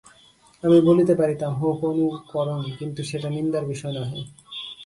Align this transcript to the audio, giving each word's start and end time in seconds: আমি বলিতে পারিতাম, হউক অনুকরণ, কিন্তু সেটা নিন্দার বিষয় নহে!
আমি 0.63 0.77
বলিতে 0.87 1.13
পারিতাম, 1.15 1.51
হউক 1.53 1.79
অনুকরণ, 1.89 2.61
কিন্তু 2.79 3.01
সেটা 3.03 3.27
নিন্দার 3.35 3.63
বিষয় 3.71 3.93
নহে! 3.97 4.19